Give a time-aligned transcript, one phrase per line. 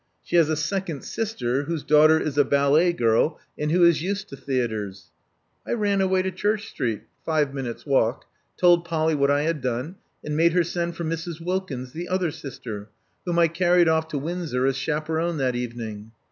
[0.23, 4.29] She has a second sister whose daughter is a ballet girl, and who is used
[4.29, 5.11] to theatres.
[5.63, 8.25] I ran away to Church Street— five minutes' walk;
[8.57, 11.39] told Polly what I had done; and made her send for Mrs.
[11.39, 12.89] Wilkins, the other sister,
[13.27, 16.11] whom I carried off to Windsor as chaperon that evening.